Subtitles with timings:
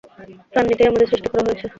[0.51, 1.65] প্রাণ নিতেই আমাদের সৃষ্টি করা হয়েছে।